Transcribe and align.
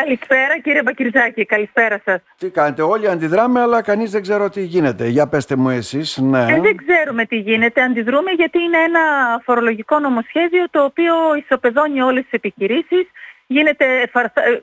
Καλησπέρα 0.00 0.58
κύριε 0.62 0.82
Μπακυρζάκη, 0.82 1.44
καλησπέρα 1.44 2.00
σας. 2.04 2.20
Τι 2.38 2.48
κάνετε, 2.50 2.82
όλοι 2.82 3.08
αντιδράμε 3.08 3.60
αλλά 3.60 3.82
κανείς 3.82 4.10
δεν 4.10 4.22
ξέρω 4.22 4.50
τι 4.50 4.62
γίνεται. 4.62 5.06
Για 5.06 5.28
πέστε 5.28 5.56
μου 5.56 5.70
εσείς, 5.70 6.18
ναι. 6.18 6.38
Ε, 6.38 6.60
δεν 6.60 6.76
ξέρουμε 6.76 7.24
τι 7.24 7.36
γίνεται, 7.36 7.82
αντιδρούμε 7.82 8.30
γιατί 8.30 8.58
είναι 8.62 8.78
ένα 8.78 9.00
φορολογικό 9.44 9.98
νομοσχέδιο 9.98 10.64
το 10.70 10.84
οποίο 10.84 11.14
ισοπεδώνει 11.44 12.00
όλες 12.00 12.22
τις 12.22 12.32
επιχειρήσεις. 12.32 13.06
Γίνεται 13.46 13.84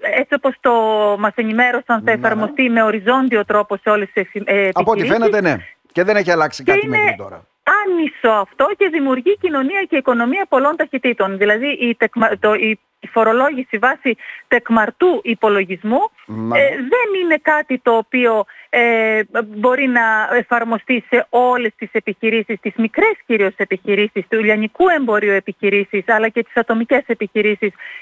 έτσι 0.02 0.34
όπως 0.36 0.56
το 0.60 0.72
μας 1.20 1.34
ενημέρωσαν 1.36 1.84
θα 1.86 2.02
ναι. 2.02 2.12
εφαρμοστεί 2.12 2.70
με 2.70 2.84
οριζόντιο 2.84 3.46
τρόπο 3.46 3.78
σε 3.78 3.90
όλες 3.90 4.10
τις 4.14 4.24
επιχειρήσεις. 4.24 4.72
Από 4.74 4.92
ό,τι 4.92 5.06
φαίνεται 5.06 5.42
ναι. 5.42 5.56
Και 5.92 6.04
δεν 6.04 6.16
έχει 6.16 6.32
αλλάξει 6.32 6.64
κάτι 6.64 6.86
είναι... 6.86 6.98
μέχρι 6.98 7.16
τώρα 7.18 7.46
άνισο 7.82 8.40
αυτό 8.40 8.66
και 8.78 8.90
δημιουργεί 8.92 9.38
κοινωνία 9.38 9.84
και 9.90 9.98
οικονομία 9.98 10.46
πολλών 10.50 10.76
ταχυτήτων. 10.76 11.38
Δηλαδή 11.38 11.68
η, 11.68 11.98
το, 12.40 12.54
η 12.54 12.80
η 13.02 13.08
φορολόγηση 13.08 13.78
βάσει 13.78 14.18
τεκμαρτού 14.48 15.20
υπολογισμού 15.24 16.00
ε, 16.28 16.76
δεν 16.76 17.22
είναι 17.22 17.38
κάτι 17.42 17.80
το 17.80 17.98
οποίο 17.98 18.46
ε, 18.70 19.22
μπορεί 19.48 19.88
να 19.88 20.30
εφαρμοστεί 20.38 21.04
σε 21.10 21.26
όλες 21.30 21.72
τις 21.76 21.90
επιχειρήσεις, 21.92 22.60
τις 22.60 22.74
μικρές 22.76 23.14
κυρίως 23.26 23.54
επιχειρήσεις, 23.58 24.26
του 24.30 24.44
λιανικού 24.44 24.90
εμπορίου 24.90 25.32
επιχειρήσεις, 25.32 26.04
αλλά 26.08 26.30
και 26.30 26.44
τις 26.44 26.56
ατομικές 26.56 27.04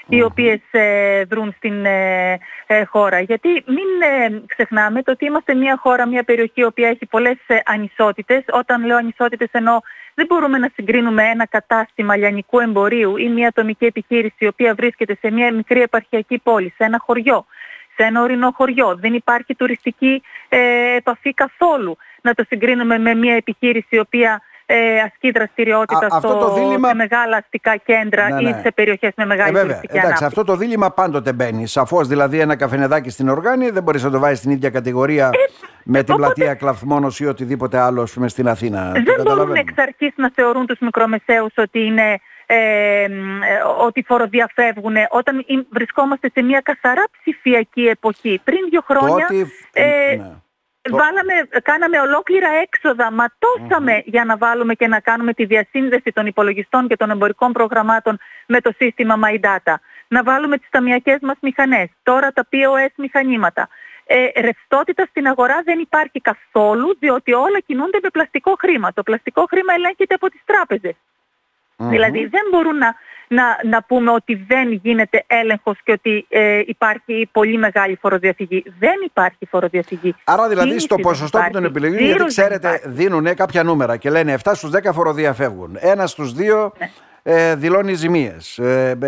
οι 0.08 0.22
οποίες 0.22 0.60
ε, 0.70 1.24
δρούν 1.24 1.54
στην 1.56 1.84
ε, 1.84 2.38
χώρα. 2.84 3.20
Γιατί 3.20 3.48
μην 3.48 3.88
ξεχνάμε 4.46 5.02
το 5.02 5.10
ότι 5.10 5.24
είμαστε 5.24 5.54
μια 5.54 5.78
χώρα, 5.80 6.08
μια 6.08 6.22
περιοχή 6.22 6.60
η 6.60 6.64
οποία 6.64 6.88
έχει 6.88 7.06
πολλές 7.06 7.38
ανισότητες. 7.64 8.44
Όταν 8.52 8.84
λέω 8.84 8.96
ανισότητες 8.96 9.48
εννοώ 9.52 9.78
δεν 10.20 10.28
μπορούμε 10.28 10.58
να 10.58 10.70
συγκρίνουμε 10.74 11.22
ένα 11.22 11.46
κατάστημα 11.46 12.16
λιανικού 12.16 12.60
εμπορίου 12.60 13.16
ή 13.16 13.28
μια 13.28 13.48
ατομική 13.48 13.84
επιχείρηση 13.84 14.36
η 14.38 14.46
οποία 14.46 14.74
βρίσκεται 14.74 15.16
σε 15.20 15.30
μια 15.30 15.52
μικρή 15.54 15.80
επαρχιακή 15.80 16.38
πόλη, 16.38 16.72
σε 16.76 16.84
ένα 16.84 16.98
χωριό, 17.06 17.46
σε 17.96 18.02
ένα 18.02 18.22
ορεινό 18.22 18.50
χωριό. 18.56 18.96
Δεν 19.00 19.14
υπάρχει 19.14 19.54
τουριστική 19.54 20.22
ε, 20.48 20.58
επαφή 20.96 21.34
καθόλου. 21.34 21.96
Να 22.22 22.34
το 22.34 22.44
συγκρίνουμε 22.48 22.98
με 22.98 23.14
μια 23.14 23.34
επιχείρηση 23.34 23.96
η 23.96 23.98
οποία 23.98 24.42
ε, 24.72 25.00
ασκεί 25.00 25.30
δραστηριότητα 25.30 26.06
Α, 26.06 26.18
στο, 26.18 26.54
δίλημα... 26.54 26.88
σε 26.88 26.94
μεγάλα 26.94 27.36
αστικά 27.36 27.76
κέντρα 27.76 28.28
ναι, 28.28 28.40
ναι. 28.40 28.48
ή 28.48 28.60
σε 28.62 28.72
περιοχές 28.72 29.12
με 29.16 29.26
μεγάλη 29.26 29.58
ε, 29.58 29.60
τουριστική 29.60 29.96
εντάξει, 29.96 30.06
ανάπτυξη. 30.06 30.24
Αυτό 30.24 30.44
το 30.44 30.56
δίλημα 30.56 30.90
πάντοτε 30.90 31.32
μπαίνει. 31.32 31.66
Σαφώς 31.66 32.08
δηλαδή 32.08 32.40
ένα 32.40 32.56
καφενεδάκι 32.56 33.10
στην 33.10 33.28
οργάνη 33.28 33.70
δεν 33.70 33.82
μπορείς 33.82 34.02
να 34.02 34.10
το 34.10 34.18
βάζεις 34.18 34.38
στην 34.38 34.50
ίδια 34.50 34.70
κατηγορία 34.70 35.26
ε, 35.26 35.59
με 35.92 36.02
την 36.02 36.14
οπότε... 36.14 36.32
πλατεία 36.32 36.54
Κλαθμόνος 36.54 37.20
ή 37.20 37.26
οτιδήποτε 37.26 37.78
άλλο 37.78 38.08
πούμε, 38.14 38.28
στην 38.28 38.48
Αθήνα. 38.48 38.92
Δεν 38.92 39.22
μπορούν 39.22 39.54
εξ 39.54 39.72
αρχής 39.76 40.12
να 40.16 40.30
θεωρούν 40.34 40.66
τους 40.66 40.78
μικρομεσαίους 40.78 41.52
ότι 41.56 41.80
είναι 41.84 42.18
ε, 42.46 43.08
ότι 43.80 44.02
φοροδιαφεύγουν 44.02 44.96
όταν 45.10 45.44
βρισκόμαστε 45.70 46.30
σε 46.34 46.42
μια 46.42 46.60
καθαρά 46.60 47.04
ψηφιακή 47.18 47.86
εποχή. 47.86 48.40
Πριν 48.44 48.58
δύο 48.70 48.80
χρόνια 48.86 49.26
ε, 49.72 50.16
ναι. 50.16 50.32
Βάλαμε, 50.88 51.34
κάναμε 51.62 52.00
ολόκληρα 52.00 52.48
έξοδα, 52.62 53.12
ματώσαμε 53.12 54.02
για 54.04 54.24
να 54.24 54.36
βάλουμε 54.36 54.74
και 54.74 54.86
να 54.86 55.00
κάνουμε 55.00 55.32
τη 55.32 55.44
διασύνδεση 55.44 56.12
των 56.12 56.26
υπολογιστών 56.26 56.88
και 56.88 56.96
των 56.96 57.10
εμπορικών 57.10 57.52
προγραμμάτων 57.52 58.18
με 58.46 58.60
το 58.60 58.72
σύστημα 58.76 59.18
My 59.24 59.40
Data. 59.40 59.74
Να 60.08 60.22
βάλουμε 60.22 60.58
τις 60.58 60.68
ταμιακές 60.70 61.18
μας 61.20 61.36
μηχανές, 61.40 61.88
τώρα 62.02 62.32
τα 62.32 62.48
POS 62.52 62.92
μηχανήματα. 62.96 63.68
Ε, 64.12 64.40
ρευστότητα 64.40 65.06
στην 65.10 65.26
αγορά 65.26 65.62
δεν 65.64 65.78
υπάρχει 65.78 66.20
καθόλου, 66.20 66.96
διότι 66.98 67.32
όλα 67.32 67.60
κινούνται 67.66 67.98
με 68.02 68.08
πλαστικό 68.08 68.54
χρήμα. 68.58 68.92
Το 68.92 69.02
πλαστικό 69.02 69.44
χρήμα 69.50 69.74
ελέγχεται 69.74 70.14
από 70.14 70.30
τις 70.30 70.40
τράπεζες. 70.44 70.94
Δηλαδή 71.76 72.26
δεν 72.26 72.42
μπορούν 72.50 72.76
να, 72.76 72.94
να, 73.28 73.44
να 73.64 73.82
πούμε 73.82 74.10
ότι 74.10 74.34
δεν 74.34 74.72
γίνεται 74.72 75.24
έλεγχος 75.26 75.78
και 75.84 75.92
ότι 75.92 76.26
ε, 76.28 76.62
υπάρχει 76.66 77.28
πολύ 77.32 77.58
μεγάλη 77.58 77.96
φοροδιαφυγή. 78.00 78.64
Δεν 78.78 78.94
υπάρχει 79.04 79.46
φοροδιαφυγή. 79.50 80.14
Άρα 80.24 80.48
δηλαδή 80.48 80.78
στο 80.78 80.96
ποσοστό 80.96 81.38
που 81.38 81.50
τον 81.52 81.64
επιλεγούν, 81.64 81.98
γιατί 81.98 82.24
ξέρετε 82.24 82.82
δίνουν 82.84 83.34
κάποια 83.34 83.62
νούμερα 83.62 83.96
και 83.96 84.10
λένε 84.10 84.38
7 84.44 84.50
στους 84.54 84.70
10 84.84 84.90
φοροδιαφεύγουν. 84.92 85.76
Ένα 85.80 86.06
στους 86.06 86.34
2 86.36 86.70
ναι. 86.78 86.90
Ε, 87.22 87.54
δηλώνει 87.54 87.94
ζημίες. 87.94 88.58
Ε, 88.58 88.98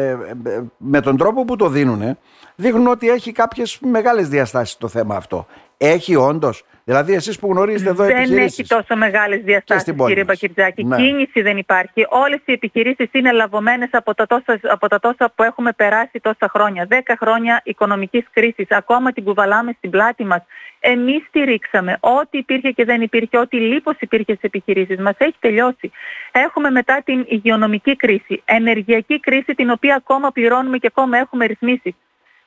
με 0.76 1.00
τον 1.00 1.16
τρόπο 1.16 1.44
που 1.44 1.56
το 1.56 1.68
δίνουν 1.68 2.18
δείχνουν 2.54 2.86
ότι 2.86 3.08
έχει 3.08 3.32
κάποιες 3.32 3.78
μεγάλες 3.80 4.28
διαστάσεις 4.28 4.76
το 4.76 4.88
θέμα 4.88 5.16
αυτό. 5.16 5.46
Έχει 5.76 6.16
όντως 6.16 6.64
Δηλαδή, 6.84 7.14
εσείς 7.14 7.38
που 7.38 7.46
γνωρίζετε 7.46 7.90
εδώ 7.90 8.04
δεν 8.04 8.26
Δεν 8.26 8.38
έχει 8.38 8.66
τόσο 8.66 8.96
μεγάλες 8.96 9.40
διαστάσεις, 9.42 9.94
κύριε 10.06 10.24
Μπακυρτζάκη. 10.24 10.84
Ναι. 10.84 10.96
Κίνηση 10.96 11.42
δεν 11.42 11.56
υπάρχει. 11.56 12.06
Όλες 12.08 12.40
οι 12.44 12.52
επιχειρήσεις 12.52 13.08
είναι 13.12 13.32
λαβωμένε 13.32 13.88
από, 13.92 14.14
τα 14.14 14.26
τόσα, 14.26 14.60
από 14.62 14.88
τα 14.88 14.98
τόσα 14.98 15.32
που 15.34 15.42
έχουμε 15.42 15.72
περάσει 15.72 16.20
τόσα 16.20 16.50
χρόνια. 16.52 16.86
Δέκα 16.88 17.16
χρόνια 17.20 17.60
οικονομικής 17.64 18.24
κρίσης. 18.32 18.66
Ακόμα 18.70 19.12
την 19.12 19.24
κουβαλάμε 19.24 19.74
στην 19.76 19.90
πλάτη 19.90 20.24
μας. 20.24 20.42
Εμείς 20.80 21.24
στηρίξαμε 21.28 21.98
ό,τι 22.00 22.38
υπήρχε 22.38 22.70
και 22.70 22.84
δεν 22.84 23.00
υπήρχε, 23.00 23.38
ό,τι 23.38 23.56
λίπος 23.56 23.96
υπήρχε 23.98 24.32
στις 24.32 24.42
επιχειρήσεις 24.42 24.98
μας. 24.98 25.14
Έχει 25.18 25.36
τελειώσει. 25.38 25.90
Έχουμε 26.32 26.70
μετά 26.70 27.02
την 27.04 27.24
υγειονομική 27.28 27.96
κρίση, 27.96 28.42
ενεργειακή 28.44 29.20
κρίση, 29.20 29.54
την 29.54 29.70
οποία 29.70 29.94
ακόμα 29.94 30.30
πληρώνουμε 30.30 30.78
και 30.78 30.86
ακόμα 30.86 31.18
έχουμε 31.18 31.46
ρυθμίσεις. 31.46 31.94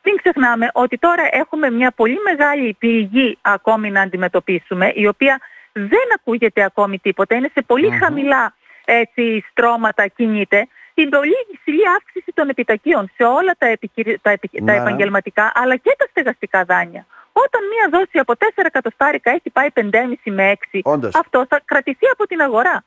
Μην 0.05 0.15
ξεχνάμε 0.15 0.69
ότι 0.73 0.97
τώρα 0.97 1.23
έχουμε 1.31 1.69
μια 1.69 1.91
πολύ 1.91 2.17
μεγάλη 2.23 2.75
πληγή 2.79 3.37
ακόμη 3.41 3.91
να 3.91 4.01
αντιμετωπίσουμε, 4.01 4.91
η 4.95 5.07
οποία 5.07 5.39
δεν 5.71 6.07
ακούγεται 6.15 6.63
ακόμη 6.63 6.99
τίποτα, 6.99 7.35
είναι 7.35 7.49
σε 7.53 7.61
πολυ 7.61 7.89
χαμηλά 7.89 8.53
έτσι, 8.85 9.45
στρώματα 9.49 10.07
κινείται. 10.07 10.67
Την 10.93 11.09
πολύ 11.09 11.35
υψηλή 11.51 11.89
αύξηση 11.95 12.31
των 12.33 12.49
επιτακίων 12.49 13.11
σε 13.15 13.23
όλα 13.23 13.55
τα, 13.57 13.77
τα, 14.21 14.37
τα 14.65 14.71
επαγγελματικά 14.71 15.51
αλλά 15.55 15.75
και 15.75 15.95
τα 15.97 16.05
στεγαστικά 16.09 16.63
δάνεια. 16.63 17.05
Όταν 17.31 17.61
μία 17.71 17.99
δόση 17.99 18.17
από 18.19 18.33
4 18.37 18.45
εκατοστάρικα 18.55 19.31
έχει 19.31 19.49
πάει 19.49 19.67
5,5 19.73 19.81
με 20.23 20.57
6, 20.71 20.79
αυτό 21.13 21.45
θα 21.49 21.61
κρατηθεί 21.65 22.07
από 22.11 22.27
την 22.27 22.41
αγορά. 22.41 22.83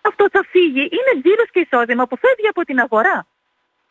Αυτό 0.00 0.26
θα 0.32 0.44
φύγει. 0.50 0.80
Είναι 0.80 1.22
τζίρος 1.22 1.50
και 1.50 1.60
εισόδημα 1.60 2.06
που 2.06 2.16
φεύγει 2.16 2.48
από 2.48 2.62
την 2.64 2.80
αγορά. 2.80 3.26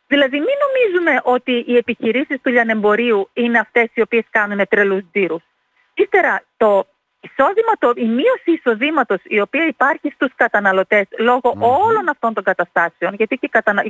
Δηλαδή 0.07 0.37
μην 0.37 0.55
νομίζουμε 0.65 1.21
ότι 1.23 1.63
οι 1.67 1.75
επιχειρήσεις 1.75 2.41
του 2.41 2.49
λιανεμπορίου 2.49 3.29
είναι 3.33 3.59
αυτές 3.59 3.89
οι 3.93 4.01
οποίες 4.01 4.23
κάνουν 4.29 4.67
τρελούς 4.69 5.03
τζίρους. 5.11 5.43
Ύστερα 5.93 6.43
το 6.57 6.87
εισόδημα, 7.25 7.73
το, 7.79 7.91
η 7.95 8.07
μείωση 8.17 8.51
εισοδήματος 8.57 9.19
η 9.23 9.39
οποία 9.39 9.65
υπάρχει 9.67 10.07
στους 10.15 10.31
καταναλωτές 10.35 11.05
όλων 11.87 12.09
αυτών 12.09 12.33
των 12.33 12.43
καταστάσεων, 12.43 13.13
γιατί 13.13 13.35
και 13.35 13.45
οι 13.45 13.49
κατανα... 13.49 13.83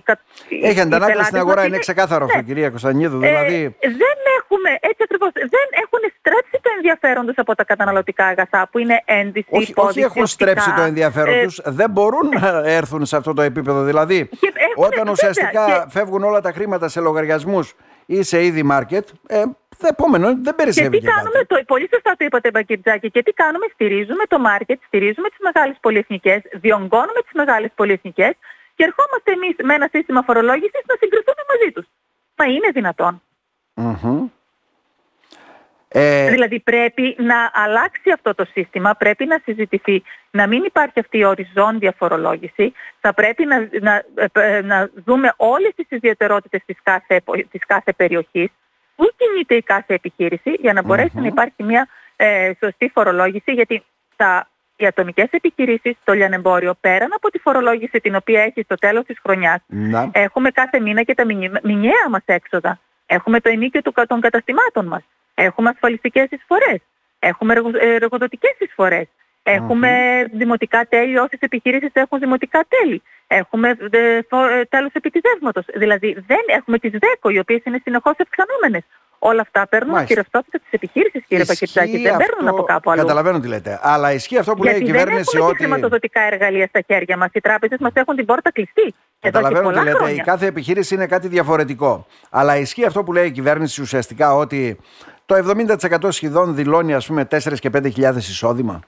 Έχει 0.61 0.79
αντανάκλαση 0.79 1.27
στην 1.27 1.37
αγορά, 1.37 1.65
είναι 1.65 1.77
ξεκάθαρο 1.77 2.25
αυτό, 2.25 2.37
ναι. 2.37 2.43
κυρία 2.43 2.69
Κωνσταντινίδου. 2.69 3.15
Ε, 3.23 3.27
δηλαδή... 3.27 3.75
δεν 3.81 4.17
έχουμε, 4.39 4.69
έτσι 4.89 5.01
ακριβώς, 5.03 5.31
δεν 5.33 5.67
έχουν 5.83 5.99
στρέψει 6.19 6.57
το 6.61 6.69
ενδιαφέρον 6.75 7.25
τους 7.25 7.37
από 7.37 7.55
τα 7.55 7.63
καταναλωτικά 7.63 8.25
αγαθά, 8.25 8.67
που 8.71 8.77
είναι 8.79 9.01
ένδυση, 9.05 9.47
όχι, 9.49 9.71
υπόδειξη, 9.71 9.99
όχι 9.99 10.07
έχουν 10.07 10.25
στρέψει 10.27 10.73
το 10.73 10.81
ενδιαφέρον 10.81 11.33
ε, 11.33 11.43
τους, 11.43 11.61
δεν 11.63 11.89
μπορούν 11.89 12.29
να 12.39 12.61
έρθουν 12.65 13.05
σε 13.05 13.17
αυτό 13.17 13.33
το 13.33 13.41
επίπεδο. 13.41 13.83
Δηλαδή, 13.83 14.29
όταν 14.75 15.07
ουσιαστικά 15.07 15.65
και... 15.65 15.85
φεύγουν 15.89 16.23
όλα 16.23 16.41
τα 16.41 16.51
χρήματα 16.51 16.87
σε 16.87 16.99
λογαριασμούς 16.99 17.75
ή 18.05 18.23
σε 18.23 18.45
είδη 18.45 18.63
μάρκετ, 18.63 19.07
ε, 19.27 19.43
το 19.77 19.87
επόμενο 19.87 20.27
δεν 20.41 20.55
περισσεύει. 20.55 20.89
Και 20.89 21.05
τι 21.05 21.11
κάνουμε, 21.13 21.45
το, 21.47 21.63
πολύ 21.67 21.87
σωστά 21.93 22.11
το 22.17 22.25
είπατε 22.25 22.51
Μπακυρτζάκη, 22.51 23.11
και 23.11 23.23
τι 23.23 23.31
κάνουμε, 23.31 23.65
στηρίζουμε 23.73 24.23
το 24.27 24.39
μάρκετ, 24.39 24.79
στηρίζουμε 24.87 25.29
τις 25.29 25.39
μεγάλες 25.39 25.75
πολυεθνικές, 25.81 26.41
διονγκώνουμε 26.51 27.21
τις 27.25 27.33
μεγάλες 27.33 27.71
πολυεθνικές 27.75 28.33
και 28.75 28.83
ερχόμαστε 28.83 29.31
εμείς 29.31 29.55
με 29.63 29.73
ένα 29.73 29.89
σύστημα 29.91 30.21
φορολόγησης 30.21 30.83
να 30.87 30.95
συγκριθούμε 30.99 31.43
μαζί 31.51 31.71
τους. 31.71 31.85
Μα 32.35 32.45
είναι 32.45 32.69
δυνατόν. 32.73 33.21
Ε... 35.95 36.29
Δηλαδή 36.29 36.59
πρέπει 36.59 37.15
να 37.19 37.51
αλλάξει 37.53 38.11
αυτό 38.11 38.35
το 38.35 38.45
σύστημα, 38.45 38.95
πρέπει 38.95 39.25
να 39.25 39.39
συζητηθεί, 39.43 40.03
να 40.31 40.47
μην 40.47 40.63
υπάρχει 40.63 40.99
αυτή 40.99 41.17
η 41.17 41.23
οριζόντια 41.23 41.93
φορολόγηση, 41.97 42.73
θα 42.99 43.13
πρέπει 43.13 43.45
να, 43.45 43.69
να, 43.81 44.03
ε, 44.41 44.61
να 44.61 44.89
δούμε 45.05 45.33
όλες 45.37 45.71
τις 45.75 45.85
ιδιαιτερότητες 45.89 46.61
της 46.65 46.77
κάθε, 46.83 47.21
της 47.51 47.65
κάθε 47.67 47.93
περιοχής, 47.93 48.49
πού 48.95 49.09
κινείται 49.17 49.55
η 49.55 49.61
κάθε 49.61 49.93
επιχείρηση 49.93 50.51
για 50.59 50.73
να 50.73 50.83
μπορεσει 50.83 51.19
να 51.19 51.27
υπάρχει 51.27 51.63
μια 51.63 51.87
ε, 52.15 52.51
σωστή 52.59 52.89
φορολόγηση, 52.93 53.51
γιατί 53.51 53.83
τα, 54.15 54.47
οι 54.75 54.85
ατομικές 54.85 55.27
επιχειρήσεις 55.31 55.95
στο 56.01 56.13
λιανεμπόριο, 56.13 56.73
πέραν 56.81 57.09
από 57.13 57.29
τη 57.29 57.39
φορολόγηση 57.39 57.99
την 57.99 58.15
οποία 58.15 58.41
έχει 58.41 58.61
στο 58.63 58.75
τέλος 58.75 59.05
της 59.05 59.19
χρονιάς, 59.23 59.61
έχουμε 60.11 60.49
κάθε 60.51 60.79
μήνα 60.79 61.03
και 61.03 61.13
τα 61.13 61.25
μηνιαία 61.63 62.09
μας 62.09 62.23
έξοδα. 62.25 62.79
Έχουμε 63.05 63.39
το 63.39 63.49
ενίκιο 63.49 63.81
των 64.07 64.21
καταστημάτων 64.21 64.85
μας. 64.85 65.03
Έχουμε 65.33 65.69
ασφαλιστικές 65.69 66.27
εισφορές. 66.29 66.79
Έχουμε 67.19 67.53
εργοδοτικές 67.79 68.55
εισφορές. 68.59 69.07
Έχουμε 69.43 69.89
δημοτικά 70.33 70.85
τέλη, 70.89 71.17
όσες 71.17 71.39
επιχειρήσεις 71.39 71.91
έχουν 71.93 72.19
δημοτικά 72.19 72.65
τέλη. 72.67 73.01
Έχουμε 73.27 73.69
ε, 73.91 73.97
ε, 73.97 74.65
τέλος 74.69 74.91
επιτιδεύματος. 74.93 75.65
Δηλαδή 75.73 76.13
δεν 76.27 76.43
έχουμε 76.45 76.77
τις 76.77 76.91
ΔΕΚΟ, 76.91 77.29
οι 77.29 77.39
οποίες 77.39 77.61
είναι 77.63 77.79
συνεχώς 77.83 78.13
αυξανόμενες. 78.19 78.83
Όλα 79.19 79.41
αυτά 79.41 79.67
παίρνουν 79.67 80.05
τη 80.05 80.13
ρευστότητα 80.13 80.59
της 80.59 80.67
επιχείρησης, 80.71 81.23
κύριε 81.27 81.45
Πακετζάκη. 81.45 81.97
Δεν 81.97 82.17
παίρνουν 82.17 82.47
από 82.47 82.63
κάπου 82.63 82.91
αλλού. 82.91 83.01
Καταλαβαίνω 83.01 83.39
τι 83.39 83.47
λέτε. 83.47 83.79
Αλλά 83.81 84.13
ισχύει 84.13 84.37
αυτό 84.37 84.53
που 84.53 84.63
λέει 84.63 84.77
η 84.77 84.83
κυβέρνηση 84.83 85.37
δεν 85.37 85.41
ότι. 85.41 85.57
Δεν 85.57 85.67
χρηματοδοτικά 85.67 86.21
εργαλεία 86.21 86.67
στα 86.67 86.81
χέρια 86.87 87.17
μας. 87.17 87.29
Οι 87.33 87.41
τράπεζες 87.41 87.77
μας 87.79 87.91
έχουν 87.93 88.15
την 88.15 88.25
πόρτα 88.25 88.51
κλειστή. 88.51 88.93
Καταλαβαίνω 89.19 89.71
τι 89.71 89.83
λέτε. 89.83 90.11
Η 90.11 90.17
κάθε 90.17 90.45
επιχείρηση 90.45 90.95
είναι 90.95 91.05
κάτι 91.05 91.27
διαφορετικό. 91.27 92.07
Αλλά 92.29 92.57
ισχύει 92.57 92.85
αυτό 92.85 93.03
που 93.03 93.13
λέει 93.13 93.25
η 93.25 93.31
κυβέρνηση 93.31 93.81
ουσιαστικά 93.81 94.35
ότι 94.35 94.79
το 95.25 95.35
70% 95.35 96.11
σχεδόν 96.11 96.55
δηλώνει 96.55 96.93
ας 96.93 97.05
πούμε 97.05 97.27
4 97.31 97.59
και 97.59 97.69
5 97.77 97.85
εισόδημα. 98.17 98.79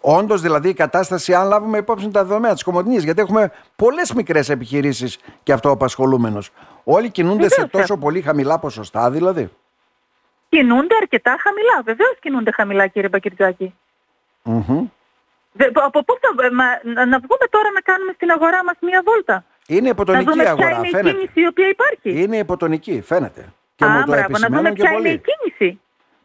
Όντως 0.00 0.40
δηλαδή 0.40 0.68
η 0.68 0.74
κατάσταση, 0.74 1.34
αν 1.34 1.46
λάβουμε 1.46 1.78
υπόψη 1.78 2.10
τα 2.10 2.24
δεδομένα 2.24 2.54
της 2.54 2.62
Κομωτινή, 2.62 2.96
γιατί 2.96 3.20
έχουμε 3.20 3.52
πολλές 3.76 4.12
μικρές 4.12 4.48
επιχειρήσεις 4.48 5.18
και 5.42 5.52
αυτοαπασχολούμενο. 5.52 6.38
Όλοι 6.84 7.10
κινούνται 7.10 7.48
σε 7.48 7.66
τόσο 7.66 7.96
πολύ 7.96 8.20
χαμηλά 8.20 8.58
ποσοστά, 8.58 9.10
δηλαδή. 9.10 9.50
Κινούνται 10.48 10.94
αρκετά 11.00 11.36
χαμηλά. 11.40 11.82
Βεβαίως 11.84 12.16
κινούνται 12.20 12.50
χαμηλά, 12.50 12.86
κύριε 12.86 13.08
Μπακυρτζάκη. 13.08 13.74
Mm-hmm. 14.44 14.86
Από 15.72 16.04
πού 16.04 16.14
θα. 16.20 16.52
Μα, 16.52 16.64
να 16.84 17.18
βγούμε 17.18 17.46
τώρα 17.50 17.70
να 17.74 17.80
κάνουμε 17.80 18.12
στην 18.14 18.30
αγορά 18.30 18.64
μας 18.64 18.74
μία 18.80 19.02
βόλτα; 19.04 19.44
Είναι 19.66 19.88
υποτονική 19.88 20.24
να 20.24 20.32
δούμε 20.32 20.48
αγορά. 20.48 20.68
Ποια 20.68 20.78
είναι 20.78 20.88
φαίνεται. 20.88 21.08
η 21.08 21.12
κίνηση 21.12 21.40
η 21.40 21.46
οποία 21.46 21.68
υπάρχει. 21.68 22.22
Είναι 22.22 22.36
υποτονική, 22.36 23.00
φαίνεται. 23.00 23.52
Και 23.76 23.84
Α, 23.84 24.04
μπράβο, 24.06 24.38
να 24.38 24.48
δούμε 24.48 24.72
ποια 24.72 24.90
είναι 24.92 25.08
η 25.08 25.22
κίνηση. 25.28 25.80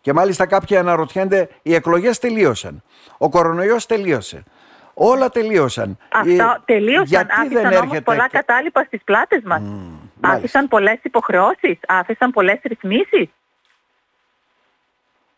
Και 0.09 0.15
μάλιστα 0.15 0.45
κάποιοι 0.45 0.77
αναρωτιένται, 0.77 1.49
οι 1.61 1.73
εκλογές 1.73 2.19
τελείωσαν. 2.19 2.83
Ο 3.17 3.29
κορονοϊός 3.29 3.85
τελείωσε. 3.85 4.43
Όλα 4.93 5.29
τελείωσαν. 5.29 5.97
Αυτά 6.11 6.57
ε, 6.59 6.73
τελείωσαν. 6.73 7.05
Γιατί 7.05 7.31
άφησαν 7.31 7.61
δεν 7.61 7.71
έρχεται... 7.71 8.01
πολλά 8.01 8.29
κατάλοιπα 8.29 8.83
στις 8.83 9.03
πλάτες 9.03 9.41
μας. 9.45 9.61
Mm, 9.61 10.09
άφησαν 10.21 10.67
πολλές 10.67 10.99
υποχρεώσεις. 11.01 11.79
Άφησαν 11.87 12.31
πολλές 12.31 12.59
ρυθμίσεις. 12.63 13.29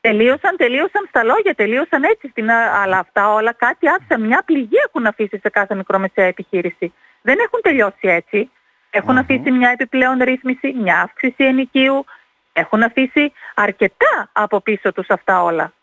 Τελείωσαν, 0.01 0.57
τελείωσαν 0.57 1.05
στα 1.09 1.23
λόγια, 1.23 1.55
τελείωσαν 1.55 2.03
έτσι. 2.03 2.27
Στην, 2.27 2.51
αλλά 2.51 2.97
αυτά 2.97 3.33
όλα 3.33 3.53
κάτι 3.53 3.87
άφησαν. 3.87 4.21
Μια 4.21 4.41
πληγή 4.45 4.77
έχουν 4.87 5.05
αφήσει 5.05 5.39
σε 5.41 5.49
κάθε 5.49 5.75
μικρομεσαία 5.75 6.25
επιχείρηση. 6.25 6.93
Δεν 7.21 7.37
έχουν 7.39 7.59
τελειώσει 7.61 8.07
έτσι. 8.07 8.51
Έχουν 8.89 9.17
αφήσει 9.17 9.51
μια 9.51 9.69
επιπλέον 9.69 10.17
ρύθμιση, 10.21 10.73
μια 10.73 11.01
αύξηση 11.01 11.43
ενοικίου. 11.43 12.05
Έχουν 12.53 12.83
αφήσει 12.83 13.31
αρκετά 13.55 14.29
από 14.31 14.61
πίσω 14.61 14.91
τους 14.91 15.07
αυτά 15.09 15.43
όλα. 15.43 15.73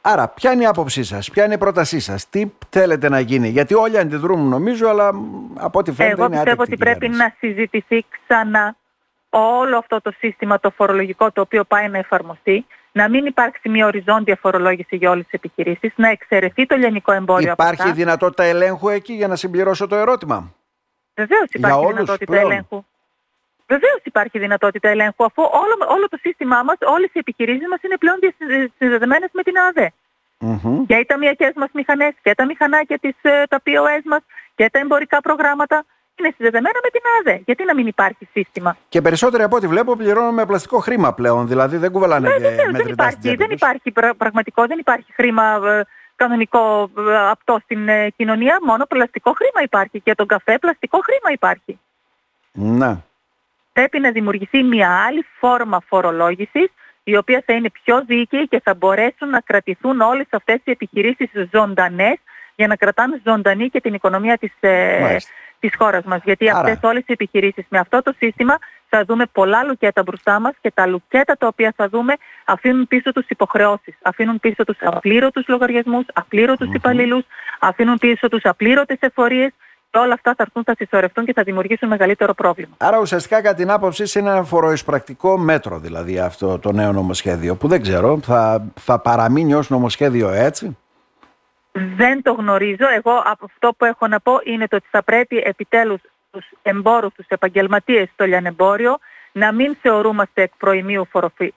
Άρα, 0.00 0.28
ποια 0.28 0.52
είναι 0.52 0.62
η 0.62 0.66
άποψή 0.66 1.02
σας, 1.02 1.30
ποια 1.30 1.44
είναι 1.44 1.54
η 1.54 1.58
πρότασή 1.58 2.00
σας, 2.00 2.28
τι 2.28 2.46
θέλετε 2.68 3.08
να 3.08 3.20
γίνει, 3.20 3.48
Γιατί 3.48 3.74
όλοι 3.74 3.98
αντιδρούν, 3.98 4.48
νομίζω, 4.48 4.88
αλλά 4.88 5.10
από 5.54 5.78
ό,τι 5.78 5.92
φαίνεται 5.92 6.20
Εγώ 6.20 6.30
πιστεύω 6.30 6.62
ότι 6.62 6.76
πρέπει 6.76 7.08
να 7.08 7.34
συζητηθεί 7.38 8.04
ξανά 8.10 8.76
όλο 9.28 9.78
αυτό 9.78 10.00
το 10.00 10.12
σύστημα 10.18 10.60
το 10.60 10.70
φορολογικό 10.70 11.32
το 11.32 11.40
οποίο 11.40 11.64
πάει 11.64 11.88
να 11.88 11.98
εφαρμοστεί, 11.98 12.66
να 12.92 13.08
μην 13.08 13.26
υπάρξει 13.26 13.68
μια 13.68 13.86
οριζόντια 13.86 14.38
φορολόγηση 14.40 14.96
για 14.96 15.10
όλες 15.10 15.24
τις 15.24 15.32
επιχειρήσεις, 15.32 15.92
να 15.96 16.08
εξαιρεθεί 16.08 16.66
το 16.66 16.76
λιανικό 16.76 17.12
εμπόριο 17.12 17.52
Υπάρχει 17.52 17.82
από 17.82 17.92
δυνατότητα 17.92 18.44
ελέγχου 18.44 18.88
εκεί 18.88 19.12
για 19.12 19.28
να 19.28 19.36
συμπληρώσω 19.36 19.86
το 19.86 19.96
ερώτημα; 19.96 20.54
Βεβαίως 21.14 21.46
υπάρχει 21.50 21.86
δυνατότητα 21.86 22.38
ελέγχου. 22.38 22.84
Βεβαίως 23.66 24.00
υπάρχει 24.02 24.38
δυνατότητα 24.38 24.88
ελέγχου, 24.88 25.24
αφού 25.24 25.42
όλο, 25.42 25.74
όλο 25.94 26.08
το 26.08 26.18
σύστημά 26.20 26.62
μας, 26.62 26.76
όλες 26.80 27.10
οι 27.12 27.18
επιχειρήσεις 27.18 27.68
μας 27.70 27.80
είναι 27.82 27.96
πλέον 27.96 28.18
συνδεδεμένες 28.78 29.28
με 29.32 29.42
την 29.42 29.58
ΑΔΕ. 29.58 29.92
Mm-hmm. 30.40 30.84
Και 30.86 30.94
οι 30.94 31.04
ταμιακές 31.06 31.52
μας 31.56 31.68
μηχανές 31.72 32.12
και 32.22 32.34
τα 32.34 32.44
μηχανάκια 32.44 32.98
της, 32.98 33.16
ε, 33.22 33.42
τα 33.48 33.58
POS 33.64 34.02
μας 34.04 34.20
και 34.54 34.70
τα 34.70 34.78
εμπορικά 34.78 35.20
προγράμματα 35.20 35.84
είναι 36.18 36.32
συνδεδεμένα 36.36 36.78
με 36.82 36.90
την 36.90 37.00
ΑΔΕ. 37.18 37.42
Γιατί 37.44 37.64
να 37.64 37.74
μην 37.74 37.86
υπάρχει 37.86 38.28
σύστημα; 38.32 38.76
Και 38.88 39.00
περισσότεροι 39.00 39.42
από 39.42 39.56
ό,τι 39.56 39.66
βλέπω 39.66 39.96
πληρώνουν 39.96 40.34
με 40.34 40.46
πλαστικό 40.46 40.78
χρήμα 40.78 41.12
πλέον. 41.14 41.48
Δηλαδή 41.48 41.76
δεν 41.76 41.92
κουβαλάνε 41.92 42.28
ε, 42.28 42.38
βεβαίως, 42.38 42.72
δεν 42.72 42.86
υπάρχει, 42.86 43.34
δεν 43.34 43.50
υπάρχει 43.50 43.92
πραγματικό, 44.16 44.66
δεν 44.66 44.78
υπάρχει 44.78 45.12
χρήμα 45.12 45.60
ε, 45.64 45.80
κανονικό 46.16 46.90
αυτό 47.30 47.60
στην 47.62 47.88
κοινωνία. 48.16 48.58
Μόνο 48.62 48.84
πλαστικό 48.86 49.32
χρήμα 49.32 49.62
υπάρχει. 49.62 50.00
Και 50.00 50.14
τον 50.14 50.26
καφέ 50.26 50.58
πλαστικό 50.58 50.98
χρήμα 50.98 51.30
υπάρχει. 51.32 51.78
Ναι 52.52 52.96
πρέπει 53.74 54.00
να 54.00 54.10
δημιουργηθεί 54.10 54.62
μια 54.62 55.04
άλλη 55.06 55.24
φόρμα 55.38 55.82
φορολόγησης 55.88 56.68
η 57.04 57.16
οποία 57.16 57.42
θα 57.46 57.52
είναι 57.52 57.70
πιο 57.70 58.04
δίκαιη 58.06 58.48
και 58.48 58.60
θα 58.64 58.74
μπορέσουν 58.74 59.28
να 59.28 59.40
κρατηθούν 59.40 60.00
όλες 60.00 60.26
αυτές 60.30 60.60
οι 60.64 60.70
επιχειρήσεις 60.70 61.30
ζωντανές 61.52 62.16
για 62.56 62.66
να 62.66 62.76
κρατάνε 62.76 63.20
ζωντανή 63.24 63.68
και 63.68 63.80
την 63.80 63.94
οικονομία 63.94 64.38
της, 64.38 64.52
ε, 64.60 65.16
της 65.58 65.74
χώρας 65.76 66.04
μας. 66.04 66.20
Γιατί 66.24 66.50
Άρα. 66.50 66.58
αυτές 66.58 66.78
όλες 66.82 67.02
οι 67.06 67.12
επιχειρήσεις 67.12 67.64
με 67.68 67.78
αυτό 67.78 68.02
το 68.02 68.14
σύστημα 68.18 68.58
θα 68.88 69.04
δούμε 69.04 69.26
πολλά 69.32 69.64
λουκέτα 69.64 70.02
μπροστά 70.02 70.40
μας 70.40 70.52
και 70.60 70.70
τα 70.74 70.86
λουκέτα 70.86 71.36
τα 71.36 71.46
οποία 71.46 71.72
θα 71.76 71.88
δούμε 71.88 72.14
αφήνουν 72.44 72.86
πίσω 72.86 73.12
τους 73.12 73.26
υποχρεώσεις, 73.28 73.94
αφήνουν 74.02 74.40
πίσω 74.40 74.64
τους 74.64 74.76
απλήρωτους 74.80 75.48
λογαριασμούς, 75.48 76.04
απλήρωτους 76.12 76.68
mm-hmm. 76.68 76.74
υπαλλήλους, 76.74 77.24
αφήνουν 77.60 77.98
πίσω 77.98 78.28
τους 78.28 78.42
απλήρωτες 78.44 78.98
εφορίες 79.00 79.52
όλα 80.00 80.14
αυτά 80.14 80.34
θα 80.36 80.42
έρθουν, 80.42 80.64
θα 80.64 80.74
συσσωρευτούν 80.76 81.24
και 81.24 81.32
θα 81.32 81.42
δημιουργήσουν 81.42 81.88
μεγαλύτερο 81.88 82.34
πρόβλημα. 82.34 82.74
Άρα 82.78 82.98
ουσιαστικά 82.98 83.42
κατά 83.42 83.54
την 83.54 83.70
άποψή 83.70 84.18
είναι 84.18 84.30
ένα 84.30 84.42
φοροεισπρακτικό 84.42 85.38
μέτρο 85.38 85.78
δηλαδή 85.78 86.18
αυτό 86.18 86.58
το 86.58 86.72
νέο 86.72 86.92
νομοσχέδιο 86.92 87.56
που 87.56 87.68
δεν 87.68 87.82
ξέρω, 87.82 88.18
θα, 88.22 88.64
θα 88.80 88.98
παραμείνει 88.98 89.54
ως 89.54 89.70
νομοσχέδιο 89.70 90.28
έτσι; 90.28 90.76
Δεν 91.72 92.22
το 92.22 92.32
γνωρίζω. 92.32 92.86
Εγώ 92.96 93.22
από 93.24 93.44
αυτό 93.44 93.72
που 93.76 93.84
έχω 93.84 94.06
να 94.06 94.20
πω 94.20 94.32
είναι 94.44 94.68
το 94.68 94.76
ότι 94.76 94.86
θα 94.90 95.02
πρέπει 95.02 95.42
επιτέλους 95.44 96.00
τους 96.30 96.46
εμπόρους, 96.62 97.14
τους 97.14 97.26
επαγγελματίες 97.28 98.08
στο 98.12 98.24
λιανεμπόριο 98.24 98.98
να 99.32 99.52
μην 99.52 99.76
θεωρούμαστε 99.80 100.42
εκ 100.42 100.52
προημίου 100.58 101.08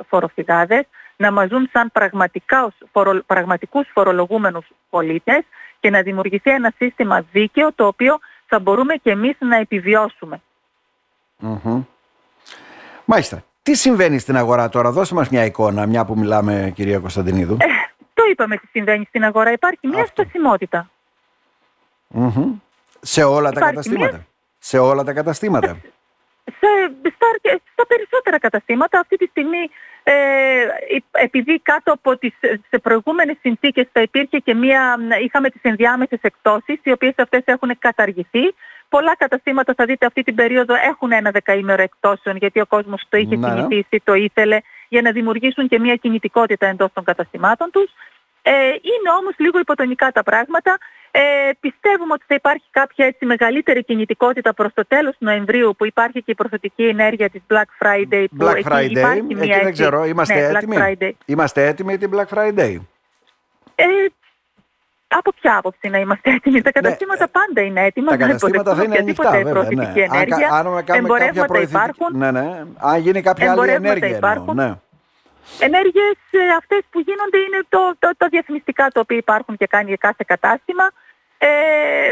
φοροφυγάδες, 0.09 0.85
να 1.15 1.31
μας 1.31 1.49
ζουν 1.49 1.69
σαν 1.71 1.91
πραγματικά, 1.91 2.73
φορο, 2.91 3.21
πραγματικούς 3.25 3.87
φορολογούμενους 3.93 4.65
πολίτες 4.89 5.43
και 5.79 5.89
να 5.89 6.01
δημιουργηθεί 6.01 6.51
ένα 6.51 6.73
σύστημα 6.77 7.25
δίκαιο 7.31 7.73
το 7.73 7.87
οποίο 7.87 8.19
θα 8.47 8.59
μπορούμε 8.59 8.95
και 8.95 9.11
εμείς 9.11 9.35
να 9.39 9.55
επιβιώσουμε. 9.55 10.41
Mm-hmm. 11.41 11.83
Μάλιστα. 13.05 13.43
Τι 13.63 13.75
συμβαίνει 13.75 14.19
στην 14.19 14.37
αγορά 14.37 14.69
τώρα, 14.69 14.91
δώστε 14.91 15.15
μας 15.15 15.29
μια 15.29 15.45
εικόνα, 15.45 15.85
μια 15.85 16.05
που 16.05 16.17
μιλάμε 16.17 16.71
κυρία 16.75 16.99
Κωνσταντινίδου. 16.99 17.57
Ε, 17.59 17.65
το 18.13 18.23
είπαμε 18.31 18.57
τι 18.57 18.67
συμβαίνει 18.67 19.05
στην 19.05 19.23
αγορά, 19.23 19.51
υπάρχει 19.51 19.87
μια 19.87 20.05
στασιμότητα. 20.05 20.89
Σε 23.01 23.23
όλα 23.23 23.51
τα 23.51 23.59
καταστήματα. 23.59 24.25
Σε 24.59 24.77
όλα 24.77 25.03
τα 25.03 25.13
καταστήματα. 25.13 25.77
Σε, 26.43 26.67
στα, 27.15 27.27
στα 27.71 27.87
περισσότερα 27.87 28.39
καταστήματα 28.39 28.99
αυτή 28.99 29.15
τη 29.15 29.25
στιγμή 29.25 29.69
ε, 30.09 30.67
επειδή 31.11 31.59
κάτω 31.59 31.91
από 31.91 32.17
τις 32.17 32.33
σε 32.69 32.79
προηγούμενες 32.79 33.37
συνθήκες 33.41 33.87
θα 33.91 34.01
υπήρχε 34.01 34.37
και 34.37 34.53
μία, 34.53 34.97
είχαμε 35.23 35.49
τις 35.49 35.61
ενδιάμεσες 35.63 36.19
εκτόσεις, 36.21 36.79
οι 36.83 36.91
οποίες 36.91 37.13
αυτές 37.17 37.41
έχουν 37.45 37.77
καταργηθεί. 37.79 38.53
Πολλά 38.89 39.15
καταστήματα 39.15 39.73
θα 39.77 39.85
δείτε 39.85 40.05
αυτή 40.05 40.23
την 40.23 40.35
περίοδο 40.35 40.75
έχουν 40.75 41.11
ένα 41.11 41.31
δεκαήμερο 41.31 41.81
εκτόσεων, 41.81 42.35
γιατί 42.35 42.59
ο 42.59 42.65
κόσμος 42.65 43.03
το 43.09 43.17
είχε 43.17 43.35
ναι. 43.35 43.47
συνηθίσει, 43.47 44.01
το 44.03 44.13
ήθελε, 44.13 44.57
για 44.87 45.01
να 45.01 45.11
δημιουργήσουν 45.11 45.67
και 45.67 45.79
μία 45.79 45.95
κινητικότητα 45.95 46.67
εντός 46.67 46.89
των 46.93 47.03
καταστημάτων 47.03 47.71
τους. 47.71 47.91
Ε, 48.41 48.51
είναι 48.67 49.09
όμως 49.19 49.33
λίγο 49.37 49.59
υποτονικά 49.59 50.11
τα 50.11 50.23
πράγματα. 50.23 50.77
Ε, 51.19 51.49
πιστεύουμε 51.59 52.13
ότι 52.13 52.23
θα 52.27 52.35
υπάρχει 52.35 52.65
κάποια 52.71 53.05
έτσι 53.05 53.25
μεγαλύτερη 53.25 53.83
κινητικότητα 53.83 54.53
προς 54.53 54.73
το 54.73 54.87
τέλος 54.87 55.15
Νοεμβρίου 55.19 55.75
που 55.77 55.85
υπάρχει 55.85 56.23
και 56.23 56.31
η 56.31 56.35
προθετική 56.35 56.83
ενέργεια 56.83 57.29
της 57.29 57.41
Black 57.49 57.69
Friday 57.85 58.25
που 58.37 58.45
Black 58.45 58.55
εκεί 58.55 58.67
Friday, 58.71 58.89
υπάρχει 58.89 59.21
μια 59.21 59.55
εκεί 59.55 59.63
δεν 59.63 59.73
ξέρω, 59.73 60.05
είμαστε 60.05 60.33
ναι, 60.33 60.57
έτοιμοι; 60.57 61.17
Είμαστε 61.25 61.65
έτοιμοι 61.67 61.97
την 61.97 62.11
Black 62.13 62.37
Friday; 62.37 62.77
Ε, 63.75 63.85
από 65.07 65.31
ποια 65.41 65.57
άποψη 65.57 65.89
να 65.89 65.97
είμαστε 65.97 66.29
έτοιμοι; 66.31 66.61
Τα 66.61 66.71
ναι, 66.73 66.81
καταστήματα 66.81 67.23
ναι, 67.25 67.31
πάντα 67.31 67.61
είναι 67.61 67.85
έτοιμα. 67.85 68.09
Τα 68.09 68.17
καταστήματα 68.17 68.75
θα 68.75 68.83
είναι 68.83 68.97
ανοιχτά 68.97 69.31
βέβαια. 69.31 69.63
Ναι. 69.63 69.93
Ενέργεια, 69.95 70.49
αν, 70.51 70.67
αν 70.67 70.83
εμπορεύματα 70.87 71.59
υπάρχουν. 71.61 72.17
Ναι, 72.17 72.31
ναι. 72.31 72.63
Αν 72.77 72.99
γίνει 72.99 73.21
κάποια 73.21 73.51
άλλη 73.51 73.69
ενέργεια. 73.69 74.17
Υπάρχουν. 74.17 74.55
ναι. 74.55 74.73
Ενέργειες 75.59 76.17
ε, 76.31 76.49
αυτές 76.57 76.81
που 76.89 76.99
γίνονται 76.99 77.37
είναι 77.37 77.65
το, 77.69 77.95
το, 77.99 78.11
το 78.17 78.27
διαφημιστικά 78.29 78.87
το 78.87 78.99
οποίο 78.99 79.17
υπάρχουν 79.17 79.57
και 79.57 79.67
κάνει 79.67 79.97
κάθε 79.97 80.23
κατάστημα. 80.27 80.91
Ε, 81.37 81.47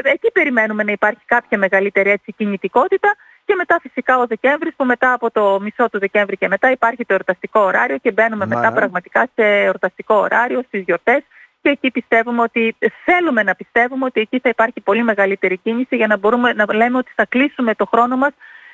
εκεί 0.04 0.32
περιμένουμε 0.32 0.84
να 0.84 0.92
υπάρχει 0.92 1.22
κάποια 1.26 1.58
μεγαλύτερη 1.58 2.10
έτσι, 2.10 2.34
κινητικότητα 2.38 3.16
και 3.46 3.56
μετά 3.56 3.80
φυσικά 3.82 4.18
ο 4.18 4.26
Δεκέμβρης 4.28 4.74
που 4.76 4.86
μετά 4.86 5.14
από 5.14 5.32
το 5.32 5.60
μισό 5.62 5.90
του 5.90 6.00
Δεκέμβρη 6.00 6.38
και 6.38 6.48
μετά 6.48 6.72
υπάρχει 6.72 7.06
το 7.06 7.14
εορταστικό 7.14 7.60
ωράριο 7.60 7.98
και 7.98 8.12
μπαίνουμε 8.12 8.46
μετά 8.46 8.72
πραγματικά 8.72 9.28
σε 9.36 9.44
εορταστικό 9.44 10.16
ωράριο 10.16 10.62
στις 10.68 10.82
γιορτές 10.82 11.24
και 11.62 11.70
εκεί 11.70 11.92
πιστεύουμε 11.92 12.42
ότι 12.42 12.76
θέλουμε 13.06 13.44
να 13.44 13.56
πιστεύουμε 13.56 14.06
ότι 14.06 14.22
εκεί 14.22 14.40
θα 14.40 14.50
υπάρχει 14.50 14.82
πολύ 14.82 15.04
μεγαλύτερη 15.04 15.58
κίνηση 15.58 15.96
για 15.96 16.08
να 16.08 16.18
μπορούμε 16.18 16.54
να 16.54 16.74
λέμε 16.74 16.98
ότι 16.98 17.12
θα 17.16 17.26
κλείσουμε 17.26 17.76
το 17.76 17.86
χρόνο 17.86 18.18
μας 18.18 18.32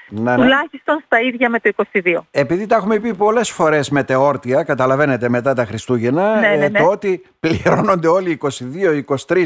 ναι, 0.10 0.22
ναι. 0.22 0.36
τουλάχιστον 0.36 1.01
στα 1.05 1.22
ίδια 1.22 1.50
με 1.50 1.60
το 1.60 1.72
22. 1.93 2.17
Επειδή 2.31 2.65
τα 2.65 2.75
έχουμε 2.75 3.00
πει 3.00 3.13
πολλές 3.13 3.50
φορές 3.50 3.89
μετεόρτια, 3.89 4.63
καταλαβαίνετε 4.63 5.29
μετά 5.29 5.53
τα 5.53 5.65
Χριστούγεννα, 5.65 6.39
ναι, 6.39 6.48
ναι, 6.48 6.65
ε, 6.65 6.70
ναι. 6.70 6.79
το 6.79 6.86
ότι 6.86 7.24
πληρώνονται 7.39 8.08
όλοι 8.08 8.39
22-23 9.27 9.46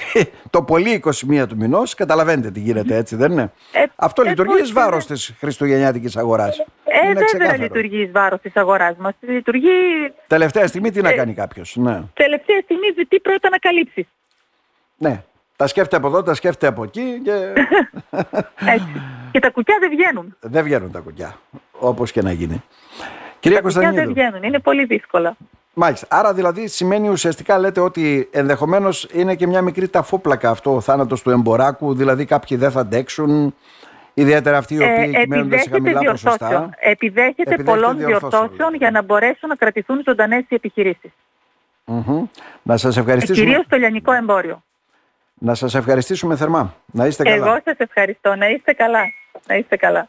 το 0.50 0.62
πολύ 0.62 1.02
21 1.04 1.44
του 1.48 1.56
μηνός, 1.56 1.94
καταλαβαίνετε 1.94 2.50
τι 2.50 2.60
γίνεται 2.60 2.96
έτσι, 2.96 3.16
δεν 3.16 3.32
είναι; 3.32 3.52
Ε, 3.72 3.84
Αυτό 3.96 4.22
ε, 4.22 4.28
λειτουργεί 4.28 4.60
εις 4.62 4.72
βάρος 4.72 5.06
της 5.06 5.34
χριστουγεννιάτικης 5.38 6.16
αγοράς. 6.16 6.58
Ε, 6.58 7.08
είναι 7.08 7.20
βέβαια 7.32 7.56
λειτουργεί 7.56 8.02
εις 8.02 8.10
βάρος 8.10 8.40
της 8.40 8.56
αγοράς 8.56 8.96
μας. 8.96 9.14
Λειτουργεί... 9.20 9.68
Τελευταία 10.26 10.66
στιγμή 10.66 10.90
τι 10.90 11.00
να 11.00 11.08
ε, 11.08 11.12
κάνει 11.12 11.34
κάποιος. 11.34 11.76
Ναι. 11.76 12.02
Τελευταία 12.14 12.60
στιγμή 12.60 13.04
τι 13.08 13.20
πρώτα 13.20 13.48
να 13.48 13.58
καλύψει. 13.58 14.08
Ναι. 14.96 15.22
Τα 15.56 15.66
σκέφτεται 15.66 15.96
από 15.96 16.06
εδώ, 16.06 16.22
τα 16.22 16.34
σκέφτεται 16.34 16.66
από 16.66 16.82
εκεί 16.82 17.20
και... 17.24 17.32
Έτσι. 18.74 19.02
Και 19.32 19.40
τα 19.40 19.50
κουκιά 19.50 19.76
δεν 19.80 19.90
βγαίνουν. 19.90 20.36
Δεν 20.40 20.64
βγαίνουν 20.64 20.90
τα 20.90 20.98
κουκιά, 20.98 21.38
όπως 21.72 22.12
και 22.12 22.22
να 22.22 22.32
γίνει. 22.32 22.62
Κυρία 23.40 23.62
τα 23.62 23.68
κουκιά 23.68 23.92
δεν 23.92 24.08
βγαίνουν, 24.08 24.42
είναι 24.42 24.58
πολύ 24.58 24.84
δύσκολα. 24.84 25.36
Μάλιστα. 25.74 26.06
Άρα 26.10 26.34
δηλαδή 26.34 26.66
σημαίνει 26.66 27.08
ουσιαστικά 27.08 27.58
λέτε 27.58 27.80
ότι 27.80 28.28
ενδεχομένως 28.32 29.08
είναι 29.12 29.34
και 29.34 29.46
μια 29.46 29.62
μικρή 29.62 29.88
ταφόπλακα 29.88 30.50
αυτό 30.50 30.74
ο 30.74 30.80
θάνατος 30.80 31.22
του 31.22 31.30
εμποράκου, 31.30 31.94
δηλαδή 31.94 32.24
κάποιοι 32.24 32.56
δεν 32.56 32.70
θα 32.70 32.80
αντέξουν, 32.80 33.54
ιδιαίτερα 34.14 34.56
αυτοί 34.56 34.74
οι 34.74 34.82
οποίοι 34.82 35.12
ε, 35.14 35.20
κυμαίνονται 35.20 35.58
σε 35.58 35.68
χαμηλά 35.70 36.00
ποσοστά. 36.00 36.70
Επιδέχεται, 36.78 37.42
Επιδέχεται 37.42 37.62
πολλών 37.62 37.96
διορθώσεων 37.96 38.74
για 38.74 38.90
να 38.90 39.02
μπορέσουν 39.02 39.48
να 39.48 39.54
κρατηθούν 39.54 40.02
ζωντανές 40.04 40.44
οι 40.48 40.54
επιχειρήσεις. 40.54 41.10
Mm-hmm. 41.86 42.22
Να 42.62 42.76
σας 42.76 42.96
ευχαριστήσουμε. 42.96 43.44
Ε, 43.44 43.48
κυρίως 43.48 43.66
το 43.68 43.76
λιανικό 43.76 44.12
εμπόριο. 44.12 44.62
Να 45.34 45.54
σας 45.54 45.74
ευχαριστήσουμε 45.74 46.36
θερμά. 46.36 46.74
Να 46.86 47.06
είστε 47.06 47.22
καλά. 47.22 47.46
Εγώ 47.46 47.60
σας 47.64 47.76
ευχαριστώ. 47.78 48.34
Να 48.34 48.48
είστε 48.48 48.72
καλά. 48.72 49.00
Να 49.46 49.54
είστε 49.54 49.76
καλά. 49.76 50.08